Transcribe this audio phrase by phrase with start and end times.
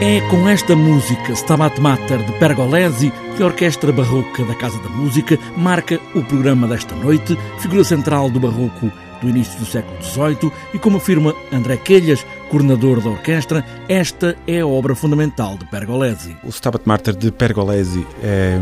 [0.00, 4.88] É com esta música Stabat Mater de Pergolesi que a Orquestra Barroca da Casa da
[4.88, 10.52] Música marca o programa desta noite, figura central do barroco do início do século XVIII
[10.72, 16.36] e, como afirma André Quelhas, coordenador da orquestra, esta é a obra fundamental de Pergolesi.
[16.44, 18.56] O Stabat Mater de Pergolesi é,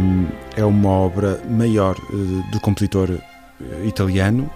[0.56, 4.50] é uma obra maior eh, do compositor eh, italiano,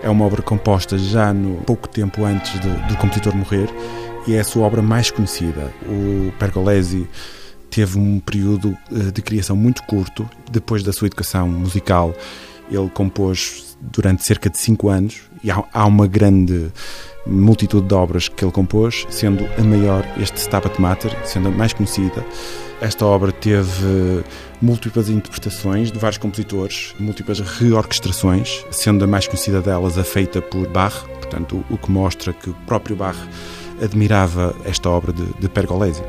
[0.00, 3.68] é uma obra composta já no pouco tempo antes de, do compositor morrer
[4.26, 5.72] e é a sua obra mais conhecida.
[5.86, 7.08] O Pergolesi
[7.70, 12.14] teve um período eh, de criação muito curto, depois da sua educação musical
[12.70, 16.70] ele compôs durante cerca de cinco anos e há, uma grande
[17.26, 21.72] multitude de obras que ele compôs, sendo a maior este Stabat Mater, sendo a mais
[21.72, 22.24] conhecida.
[22.80, 24.24] Esta obra teve
[24.60, 30.66] múltiplas interpretações de vários compositores, múltiplas reorquestrações, sendo a mais conhecida delas a feita por
[30.68, 33.16] Bach, portanto, o que mostra que o próprio Bach
[33.82, 36.02] admirava esta obra de, de Pergolesi.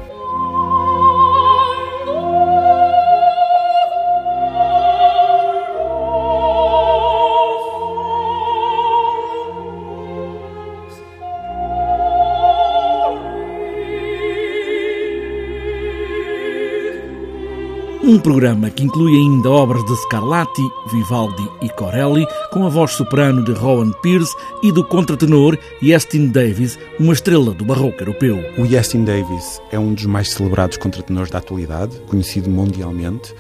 [18.05, 23.41] Um programa que inclui ainda obras de Scarlatti, Vivaldi e Corelli, com a voz soprano
[23.41, 28.43] de Rowan Pierce e do contratenor Yestin Davis, uma estrela do barroco europeu.
[28.57, 33.33] O Yestin Davis é um dos mais celebrados contratenores da atualidade, conhecido mundialmente.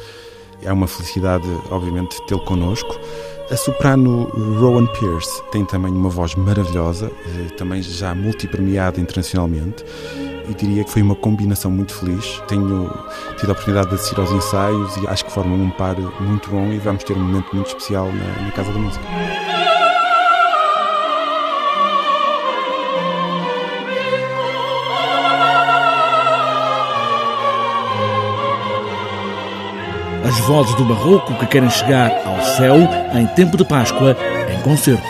[0.61, 2.97] É uma felicidade, obviamente, tê-lo connosco.
[3.51, 4.29] A soprano
[4.61, 9.83] Rowan Pierce tem também uma voz maravilhosa, eh, também já multipremiada internacionalmente
[10.47, 12.41] e diria que foi uma combinação muito feliz.
[12.47, 12.89] Tenho
[13.37, 16.71] tido a oportunidade de assistir aos ensaios e acho que formam um par muito bom
[16.71, 19.05] e vamos ter um momento muito especial na, na Casa da Música.
[30.25, 32.75] As vozes do barroco que querem chegar ao céu
[33.13, 34.17] em tempo de Páscoa
[34.51, 35.03] em concerto.